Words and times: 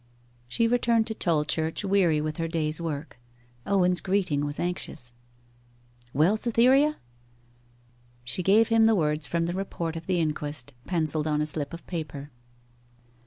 She 0.47 0.67
returned 0.67 1.05
to 1.05 1.13
Tolchurch 1.13 1.85
weary 1.85 2.19
with 2.21 2.37
her 2.37 2.47
day's 2.47 2.81
work. 2.81 3.19
Owen's 3.67 4.01
greeting 4.01 4.43
was 4.43 4.59
anxious 4.59 5.13
'Well, 6.11 6.37
Cytherea?' 6.37 6.97
She 8.23 8.41
gave 8.41 8.69
him 8.69 8.87
the 8.87 8.95
words 8.95 9.27
from 9.27 9.45
the 9.45 9.53
report 9.53 9.95
of 9.95 10.07
the 10.07 10.19
inquest, 10.19 10.73
pencilled 10.87 11.27
on 11.27 11.39
a 11.39 11.45
slip 11.45 11.71
of 11.71 11.85
paper. 11.85 12.31